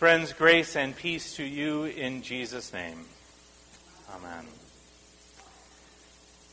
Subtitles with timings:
[0.00, 3.04] Friends, grace and peace to you in Jesus' name.
[4.14, 4.46] Amen.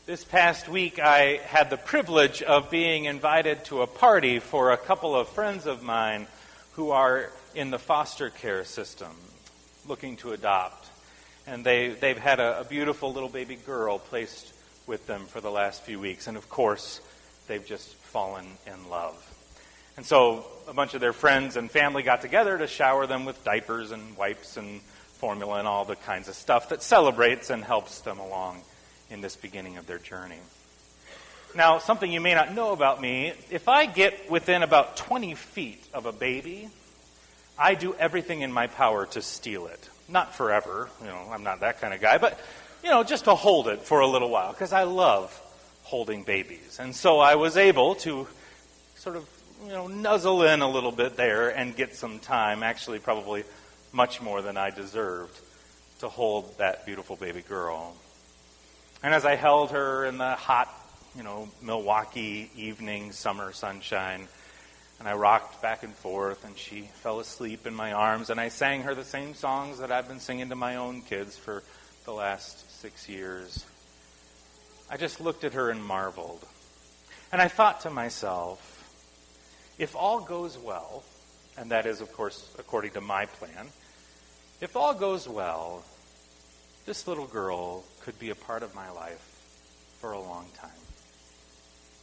[0.04, 4.76] This past week, I had the privilege of being invited to a party for a
[4.76, 6.26] couple of friends of mine
[6.72, 9.12] who are in the foster care system
[9.86, 10.86] looking to adopt.
[11.46, 14.52] And they, they've had a, a beautiful little baby girl placed
[14.86, 16.26] with them for the last few weeks.
[16.26, 17.00] And of course,
[17.46, 19.37] they've just fallen in love.
[19.98, 23.42] And so a bunch of their friends and family got together to shower them with
[23.42, 24.80] diapers and wipes and
[25.14, 28.60] formula and all the kinds of stuff that celebrates and helps them along
[29.10, 30.38] in this beginning of their journey.
[31.56, 35.84] Now, something you may not know about me if I get within about 20 feet
[35.92, 36.68] of a baby,
[37.58, 39.88] I do everything in my power to steal it.
[40.08, 42.38] Not forever, you know, I'm not that kind of guy, but,
[42.84, 45.36] you know, just to hold it for a little while, because I love
[45.82, 46.78] holding babies.
[46.80, 48.28] And so I was able to
[48.94, 49.28] sort of
[49.64, 53.44] you know, nuzzle in a little bit there and get some time, actually, probably
[53.92, 55.38] much more than I deserved,
[56.00, 57.96] to hold that beautiful baby girl.
[59.02, 60.68] And as I held her in the hot,
[61.16, 64.28] you know, Milwaukee evening, summer sunshine,
[64.98, 68.48] and I rocked back and forth, and she fell asleep in my arms, and I
[68.48, 71.62] sang her the same songs that I've been singing to my own kids for
[72.04, 73.64] the last six years.
[74.90, 76.44] I just looked at her and marveled.
[77.30, 78.77] And I thought to myself,
[79.78, 81.04] if all goes well,
[81.56, 83.68] and that is, of course, according to my plan,
[84.60, 85.84] if all goes well,
[86.84, 89.22] this little girl could be a part of my life
[90.00, 90.70] for a long time.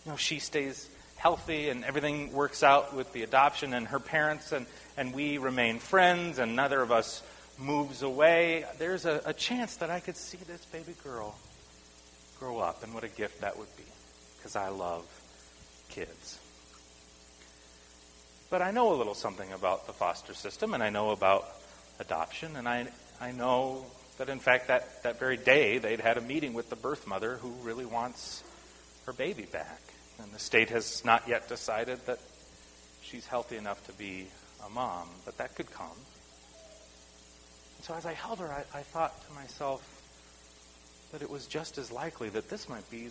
[0.05, 4.51] You know, she stays healthy and everything works out with the adoption and her parents
[4.51, 4.65] and,
[4.95, 7.23] and we remain friends and neither of us
[7.57, 8.65] moves away.
[8.77, 11.35] There's a, a chance that I could see this baby girl
[12.39, 13.83] grow up and what a gift that would be
[14.37, 15.03] because I love
[15.89, 16.37] kids.
[18.55, 21.45] But I know a little something about the foster system, and I know about
[21.99, 22.87] adoption, and I,
[23.19, 23.85] I know
[24.17, 27.35] that, in fact, that, that very day they'd had a meeting with the birth mother
[27.35, 28.45] who really wants
[29.07, 29.81] her baby back.
[30.23, 32.19] And the state has not yet decided that
[33.03, 34.25] she's healthy enough to be
[34.65, 35.99] a mom, but that could come.
[37.75, 39.83] And so as I held her, I, I thought to myself
[41.11, 43.09] that it was just as likely that this might be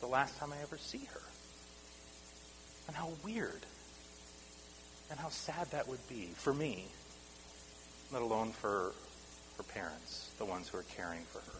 [0.00, 1.22] the last time I ever see her.
[2.88, 3.64] And how weird
[5.10, 6.84] and how sad that would be for me,
[8.12, 8.92] let alone for
[9.56, 11.58] her parents, the ones who are caring for her.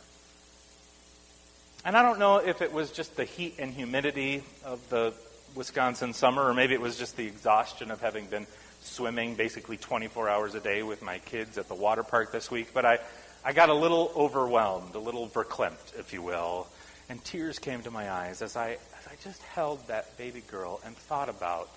[1.85, 5.15] And I don't know if it was just the heat and humidity of the
[5.55, 8.47] Wisconsin summer, or maybe it was just the exhaustion of having been
[8.83, 12.69] swimming basically 24 hours a day with my kids at the water park this week.
[12.73, 12.99] But I,
[13.45, 16.67] I got a little overwhelmed, a little verklempt, if you will,
[17.09, 20.81] and tears came to my eyes as I, as I just held that baby girl
[20.85, 21.69] and thought about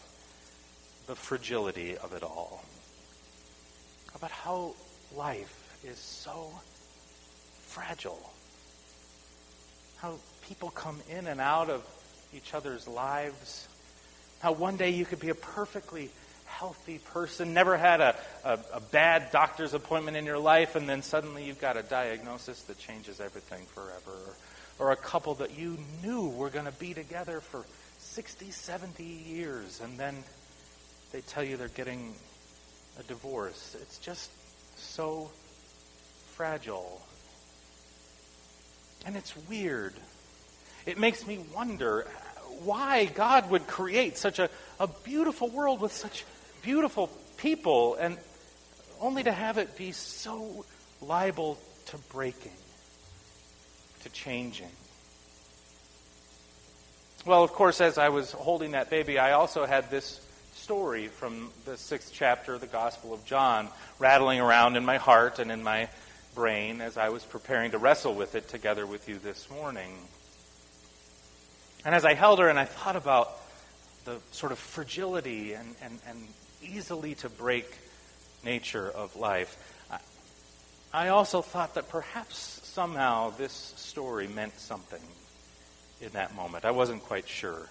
[1.08, 2.64] the fragility of it all,
[4.16, 4.74] about how
[5.16, 6.52] life is so
[7.68, 8.32] fragile,
[9.98, 10.16] how
[10.48, 11.84] people come in and out of
[12.34, 13.68] each other's lives,
[14.40, 16.10] how one day you could be a perfectly
[16.46, 21.02] healthy person, never had a, a, a, bad doctor's appointment in your life, and then
[21.02, 24.18] suddenly you've got a diagnosis that changes everything forever.
[24.80, 27.66] Or, or a couple that you knew were going to be together for
[28.00, 30.16] 60, 70 years, and then
[31.14, 32.14] they tell you they're getting
[33.00, 33.78] a divorce.
[33.82, 34.30] It's just
[34.76, 35.30] so
[36.34, 37.02] fragile.
[39.06, 39.94] And it's weird.
[40.86, 42.08] It makes me wonder
[42.64, 46.26] why God would create such a, a beautiful world with such
[46.64, 48.18] beautiful people and
[49.00, 50.66] only to have it be so
[51.00, 52.52] liable to breaking,
[54.02, 54.72] to changing.
[57.26, 60.20] Well, of course, as I was holding that baby, I also had this
[60.54, 63.68] story from the sixth chapter of the Gospel of John
[64.00, 65.90] rattling around in my heart and in my
[66.36, 69.92] brain as I was preparing to wrestle with it together with you this morning.
[71.86, 73.32] And as I held her and I thought about
[74.06, 76.20] the sort of fragility and, and, and
[76.62, 77.78] easily to break
[78.44, 79.58] nature of life,
[79.92, 79.98] I,
[80.94, 85.02] I also thought that perhaps somehow this story meant something
[86.02, 86.66] in that moment.
[86.66, 87.68] I wasn't quite sure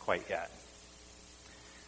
[0.00, 0.50] quite yet.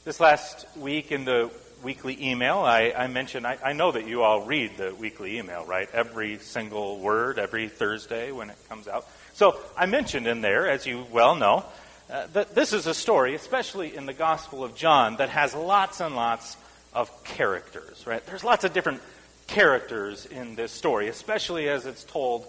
[0.05, 1.49] This last week in the
[1.85, 5.65] weekly email, I, I mentioned, I, I, know that you all read the weekly email,
[5.65, 5.89] right?
[5.93, 9.07] Every single word, every Thursday when it comes out.
[9.35, 11.65] So I mentioned in there, as you well know,
[12.11, 16.01] uh, that this is a story, especially in the Gospel of John, that has lots
[16.01, 16.57] and lots
[16.93, 18.27] of characters, right?
[18.27, 19.03] There's lots of different
[19.47, 22.45] characters in this story, especially as it's told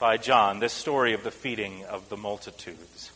[0.00, 3.12] by John, this story of the feeding of the multitudes.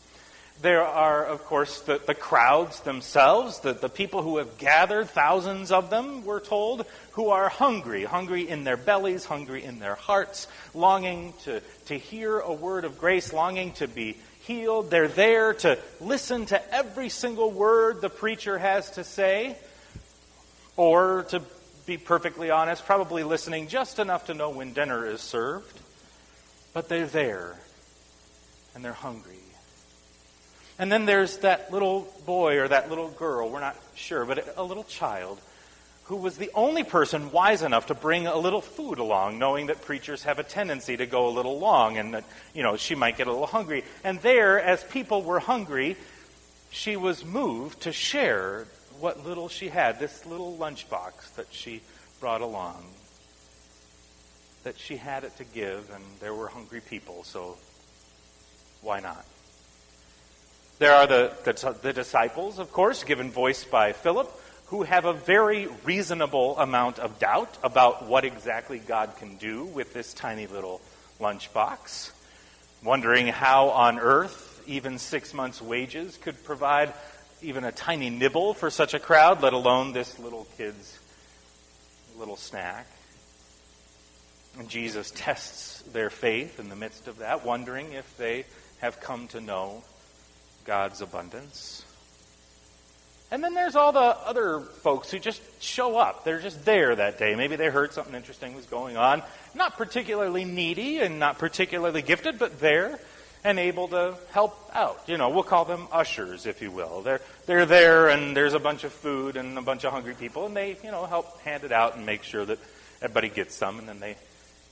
[0.61, 5.71] There are, of course, the, the crowds themselves, the, the people who have gathered, thousands
[5.71, 10.47] of them, we're told, who are hungry, hungry in their bellies, hungry in their hearts,
[10.75, 14.91] longing to, to hear a word of grace, longing to be healed.
[14.91, 19.57] They're there to listen to every single word the preacher has to say,
[20.77, 21.41] or to
[21.87, 25.79] be perfectly honest, probably listening just enough to know when dinner is served.
[26.73, 27.59] But they're there,
[28.75, 29.40] and they're hungry.
[30.81, 34.63] And then there's that little boy or that little girl, we're not sure, but a
[34.63, 35.39] little child
[36.05, 39.83] who was the only person wise enough to bring a little food along, knowing that
[39.83, 42.23] preachers have a tendency to go a little long and that,
[42.55, 43.83] you know, she might get a little hungry.
[44.03, 45.97] And there, as people were hungry,
[46.71, 48.65] she was moved to share
[48.99, 51.81] what little she had, this little lunchbox that she
[52.19, 52.83] brought along.
[54.63, 57.59] That she had it to give, and there were hungry people, so
[58.81, 59.23] why not?
[60.81, 64.31] There are the, the, the, disciples, of course, given voice by Philip,
[64.65, 69.93] who have a very reasonable amount of doubt about what exactly God can do with
[69.93, 70.81] this tiny little
[71.19, 72.09] lunchbox,
[72.83, 76.91] wondering how on earth even six months' wages could provide
[77.43, 80.97] even a tiny nibble for such a crowd, let alone this little kid's
[82.17, 82.87] little snack.
[84.57, 88.45] And Jesus tests their faith in the midst of that, wondering if they
[88.79, 89.83] have come to know
[90.65, 91.83] God's abundance.
[93.31, 96.25] And then there's all the other folks who just show up.
[96.25, 97.33] They're just there that day.
[97.35, 99.23] Maybe they heard something interesting was going on.
[99.55, 102.99] Not particularly needy and not particularly gifted, but there
[103.45, 105.01] and able to help out.
[105.07, 107.01] You know, we'll call them ushers, if you will.
[107.01, 110.45] They're, they're there and there's a bunch of food and a bunch of hungry people
[110.45, 112.59] and they, you know, help hand it out and make sure that
[113.01, 114.17] everybody gets some and then they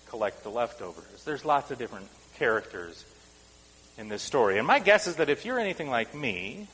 [0.09, 1.23] collect the leftovers.
[1.23, 2.07] There's lots of different
[2.37, 3.05] characters
[3.99, 4.57] in this story.
[4.57, 6.67] And my guess is that if you're anything like me,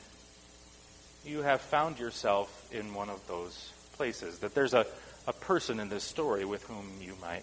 [1.24, 4.86] you have found yourself in one of those places, that there's a,
[5.26, 7.42] a person in this story with whom you might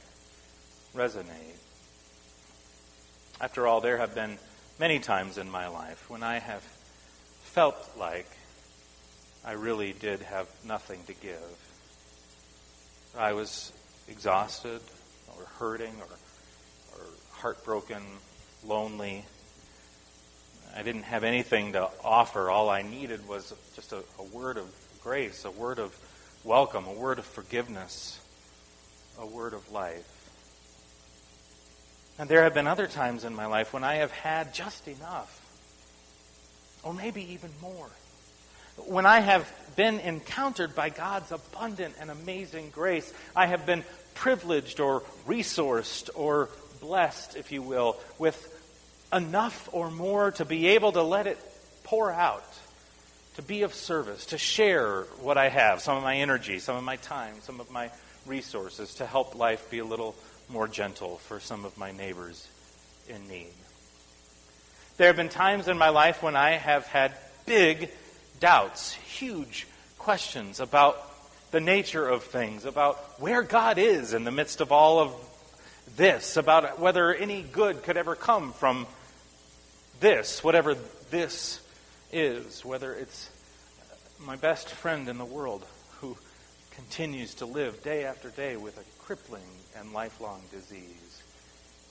[0.95, 1.57] resonate.
[3.41, 4.37] After all, there have been
[4.79, 6.63] many times in my life when I have
[7.41, 8.27] felt like
[9.45, 11.57] I really did have nothing to give.
[13.17, 13.73] I was
[14.07, 14.79] exhausted
[15.27, 18.01] or hurting or, or heartbroken,
[18.63, 19.25] lonely,
[20.75, 22.49] I didn't have anything to offer.
[22.49, 24.65] All I needed was just a, a word of
[25.03, 25.95] grace, a word of
[26.43, 28.19] welcome, a word of forgiveness,
[29.19, 30.09] a word of life.
[32.17, 35.39] And there have been other times in my life when I have had just enough,
[36.83, 37.89] or maybe even more.
[38.77, 43.83] When I have been encountered by God's abundant and amazing grace, I have been
[44.15, 46.49] privileged or resourced or
[46.79, 48.49] blessed, if you will, with
[49.13, 51.37] enough or more to be able to let it
[51.83, 52.43] pour out,
[53.35, 56.83] to be of service, to share what I have, some of my energy, some of
[56.83, 57.91] my time, some of my
[58.25, 60.15] resources, to help life be a little
[60.49, 62.47] more gentle for some of my neighbors
[63.07, 63.53] in need.
[64.97, 67.13] There have been times in my life when I have had
[67.45, 67.89] big
[68.39, 69.67] doubts, huge
[69.97, 71.09] questions about
[71.51, 75.13] the nature of things, about where God is in the midst of all of
[75.95, 78.87] this, about whether any good could ever come from
[80.03, 80.75] this, whatever
[81.11, 81.61] this
[82.11, 83.29] is, whether it's
[84.19, 85.65] my best friend in the world
[86.01, 86.17] who
[86.71, 89.47] continues to live day after day with a crippling
[89.79, 91.23] and lifelong disease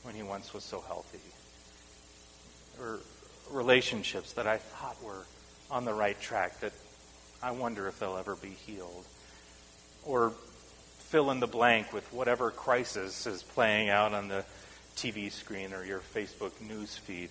[0.02, 1.20] when he once was so healthy,
[2.78, 3.00] or
[3.50, 5.25] relationships that I thought were
[5.70, 6.72] on the right track that
[7.42, 9.06] I wonder if they'll ever be healed,
[10.04, 10.34] or
[10.98, 14.44] fill in the blank with whatever crisis is playing out on the
[14.96, 17.30] TV screen or your Facebook news feed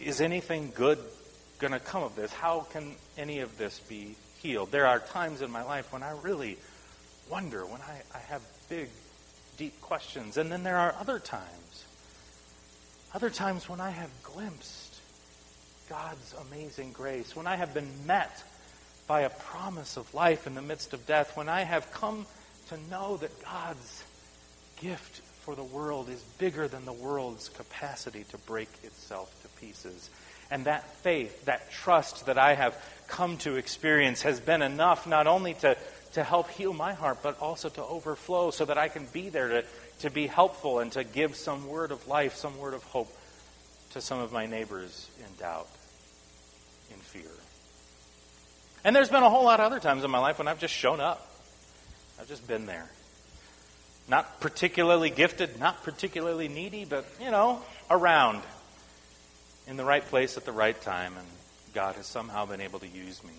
[0.00, 0.98] is anything good
[1.58, 2.32] going to come of this?
[2.32, 4.70] How can any of this be healed?
[4.70, 6.56] There are times in my life when I really
[7.28, 8.88] wonder, when I, I have big,
[9.56, 10.36] deep questions.
[10.36, 11.84] And then there are other times,
[13.14, 14.96] other times when I have glimpsed
[15.88, 18.42] God's amazing grace, when I have been met
[19.06, 22.26] by a promise of life in the midst of death, when I have come
[22.68, 24.04] to know that God's
[24.80, 30.08] gift for the world is bigger than the world's capacity to break itself to pieces.
[30.48, 35.26] And that faith, that trust that I have come to experience has been enough not
[35.26, 35.76] only to,
[36.12, 39.48] to help heal my heart, but also to overflow so that I can be there
[39.48, 39.64] to,
[40.02, 43.12] to be helpful and to give some word of life, some word of hope
[43.94, 45.66] to some of my neighbors in doubt,
[46.92, 47.32] in fear.
[48.84, 50.74] And there's been a whole lot of other times in my life when I've just
[50.74, 51.28] shown up.
[52.20, 52.88] I've just been there.
[54.10, 58.42] Not particularly gifted, not particularly needy, but, you know, around
[59.68, 61.28] in the right place at the right time, and
[61.72, 63.30] God has somehow been able to use me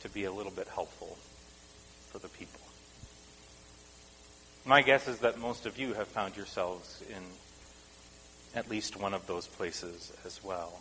[0.00, 1.18] to be a little bit helpful
[2.08, 2.58] for the people.
[4.64, 7.22] My guess is that most of you have found yourselves in
[8.58, 10.80] at least one of those places as well.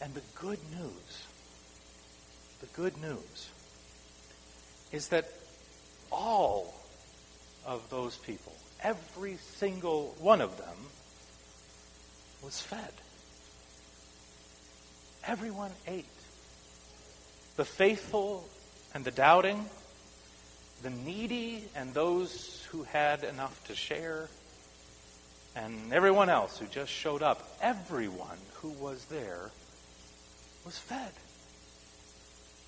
[0.00, 1.26] And the good news,
[2.60, 3.50] the good news,
[4.92, 5.30] is that
[6.10, 6.74] all
[7.66, 8.52] of those people,
[8.82, 10.76] every single one of them,
[12.42, 12.92] was fed.
[15.26, 16.04] Everyone ate.
[17.56, 18.48] The faithful
[18.94, 19.64] and the doubting,
[20.82, 24.28] the needy and those who had enough to share,
[25.54, 29.50] and everyone else who just showed up, everyone who was there
[30.64, 31.12] was fed.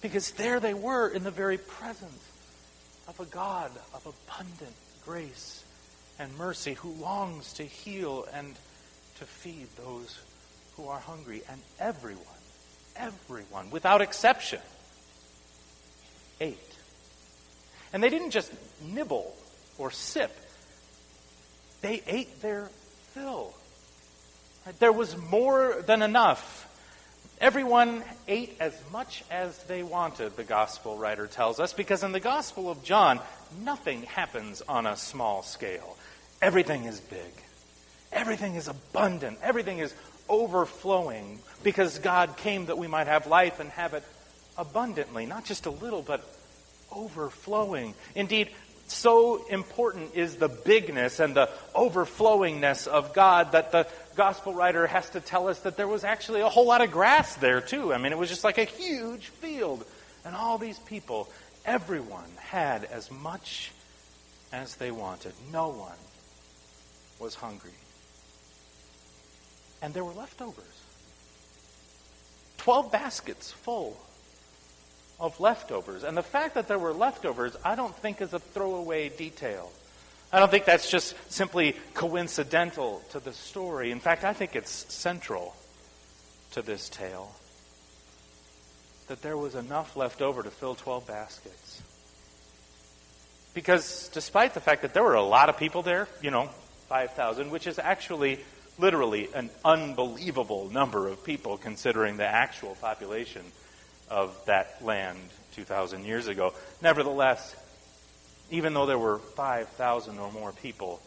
[0.00, 2.22] Because there they were in the very presence
[3.08, 5.64] of a God of abundant grace
[6.18, 8.54] and mercy who longs to heal and
[9.18, 10.18] to feed those
[10.76, 11.42] who are hungry.
[11.50, 12.24] And everyone,
[12.96, 14.60] everyone, without exception,
[16.40, 16.58] ate.
[17.92, 19.34] And they didn't just nibble
[19.78, 20.36] or sip,
[21.80, 22.70] they ate their
[23.12, 23.54] fill.
[24.78, 26.70] There was more than enough.
[27.40, 32.20] Everyone ate as much as they wanted, the gospel writer tells us, because in the
[32.20, 33.20] Gospel of John,
[33.62, 35.96] nothing happens on a small scale.
[36.40, 37.32] Everything is big.
[38.12, 39.38] Everything is abundant.
[39.42, 39.92] Everything is
[40.28, 44.04] overflowing because God came that we might have life and have it
[44.56, 46.24] abundantly, not just a little, but
[46.92, 47.94] overflowing.
[48.14, 48.50] Indeed,
[48.86, 55.08] so important is the bigness and the overflowingness of God that the gospel writer has
[55.10, 57.92] to tell us that there was actually a whole lot of grass there, too.
[57.92, 59.84] I mean, it was just like a huge field.
[60.24, 61.28] And all these people,
[61.64, 63.72] everyone had as much
[64.52, 65.32] as they wanted.
[65.52, 65.98] No one
[67.18, 67.72] was hungry
[69.84, 70.64] and there were leftovers.
[72.56, 73.98] Twelve baskets full
[75.20, 76.02] of leftovers.
[76.02, 79.70] And the fact that there were leftovers, I don't think is a throwaway detail.
[80.32, 83.90] I don't think that's just simply coincidental to the story.
[83.90, 85.54] In fact, I think it's central
[86.52, 87.32] to this tale
[89.08, 91.82] that there was enough left over to fill 12 baskets.
[93.52, 96.48] Because despite the fact that there were a lot of people there, you know,
[96.88, 98.40] 5,000, which is actually
[98.78, 103.42] literally an unbelievable number of people considering the actual population
[104.10, 105.18] of that land
[105.54, 106.52] 2,000 years ago.
[106.82, 107.54] Nevertheless,
[108.50, 111.00] even though there were 5,000 or more people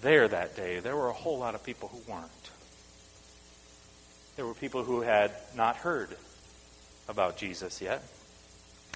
[0.00, 2.30] there that day, there were a whole lot of people who weren't.
[4.36, 6.16] There were people who had not heard
[7.08, 8.02] about Jesus yet.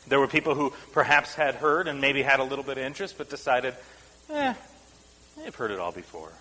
[0.07, 3.19] There were people who perhaps had heard and maybe had a little bit of interest,
[3.19, 3.75] but decided,
[4.31, 4.54] eh,
[5.37, 6.33] they've heard it all before.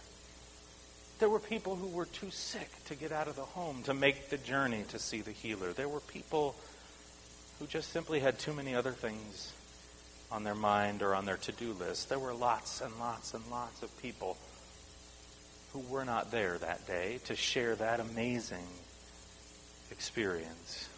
[1.21, 4.31] There were people who were too sick to get out of the home to make
[4.31, 5.71] the journey to see the healer.
[5.71, 6.55] There were people
[7.59, 9.53] who just simply had too many other things
[10.31, 12.09] on their mind or on their to do list.
[12.09, 14.35] There were lots and lots and lots of people
[15.73, 18.65] who were not there that day to share that amazing
[19.91, 20.89] experience.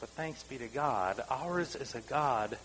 [0.00, 2.58] But thanks be to God, ours is a God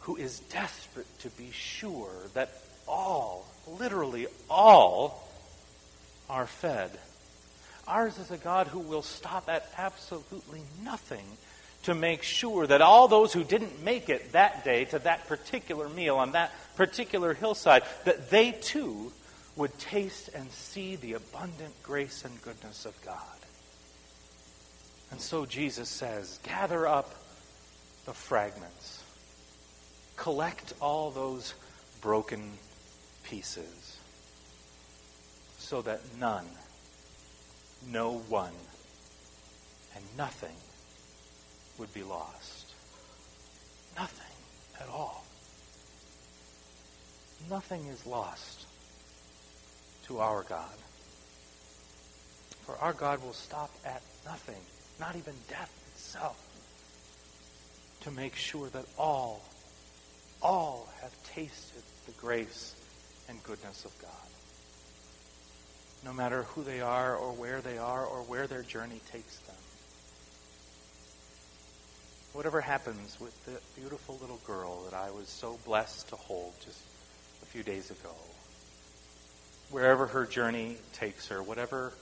[0.00, 2.50] who is desperate to be sure that
[2.90, 3.46] all,
[3.78, 5.26] literally all,
[6.28, 6.90] are fed.
[7.86, 11.24] Ours is a God who will stop at absolutely nothing
[11.84, 15.88] to make sure that all those who didn't make it that day to that particular
[15.88, 19.12] meal on that particular hillside, that they too
[19.56, 23.16] would taste and see the abundant grace and goodness of God.
[25.10, 27.14] And so Jesus says, gather up
[28.04, 29.02] the fragments.
[30.16, 31.54] Collect all those
[32.00, 32.52] broken
[33.30, 33.96] pieces
[35.58, 36.46] so that none,
[37.92, 38.52] no one,
[39.94, 40.56] and nothing
[41.78, 42.74] would be lost.
[43.96, 44.34] Nothing
[44.80, 45.24] at all.
[47.48, 48.66] Nothing is lost
[50.06, 50.76] to our God.
[52.66, 54.60] For our God will stop at nothing,
[54.98, 56.36] not even death itself,
[58.00, 59.40] to make sure that all,
[60.42, 62.74] all have tasted the grace
[63.30, 64.10] and goodness of God.
[66.04, 69.56] No matter who they are or where they are or where their journey takes them.
[72.32, 76.80] Whatever happens with the beautiful little girl that I was so blessed to hold just
[77.42, 78.14] a few days ago,
[79.70, 81.92] wherever her journey takes her, whatever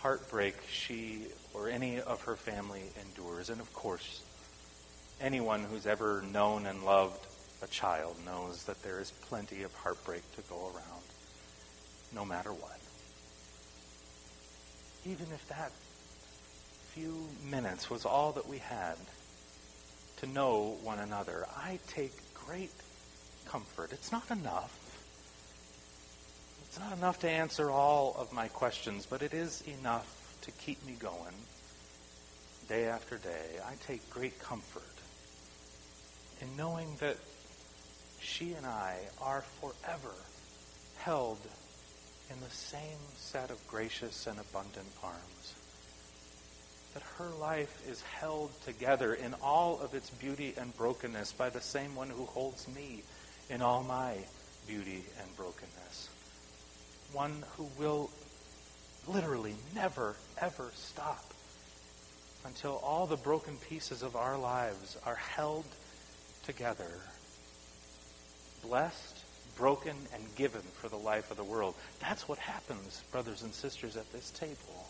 [0.00, 4.22] heartbreak she or any of her family endures, and of course,
[5.20, 7.24] anyone who's ever known and loved
[7.62, 11.04] a child knows that there is plenty of heartbreak to go around,
[12.12, 12.78] no matter what.
[15.06, 15.70] even if that
[16.92, 18.96] few minutes was all that we had
[20.16, 22.72] to know one another, I take great
[23.46, 23.92] comfort.
[23.92, 24.72] It's not enough.
[26.66, 30.84] It's not enough to answer all of my questions, but it is enough to keep
[30.84, 31.34] me going
[32.68, 33.60] day after day.
[33.64, 34.82] I take great comfort
[36.40, 37.16] in knowing that
[38.26, 40.14] she and I are forever
[40.98, 41.38] held
[42.28, 45.54] in the same set of gracious and abundant arms.
[46.94, 51.60] That her life is held together in all of its beauty and brokenness by the
[51.60, 53.02] same one who holds me
[53.48, 54.16] in all my
[54.66, 56.08] beauty and brokenness.
[57.12, 58.10] One who will
[59.06, 61.24] literally never, ever stop
[62.44, 65.64] until all the broken pieces of our lives are held
[66.44, 66.90] together,
[68.68, 69.18] blessed,
[69.56, 71.74] broken, and given for the life of the world.
[72.00, 74.88] That's what happens, brothers and sisters, at this table.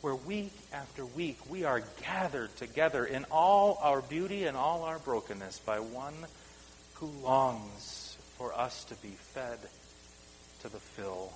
[0.00, 4.98] Where week after week we are gathered together in all our beauty and all our
[4.98, 6.26] brokenness by one
[6.94, 9.58] who longs for us to be fed
[10.62, 11.32] to the fill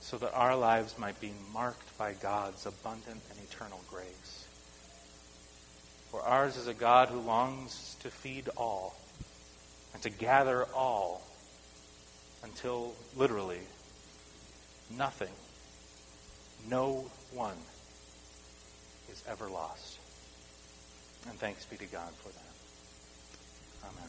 [0.00, 4.44] so that our lives might be marked by God's abundant and eternal grace.
[6.10, 8.94] For ours is a God who longs to feed all
[9.94, 11.22] and to gather all
[12.42, 13.60] until literally
[14.90, 15.32] nothing,
[16.68, 17.56] no one
[19.10, 19.98] is ever lost.
[21.28, 23.88] And thanks be to God for that.
[23.88, 24.08] Amen.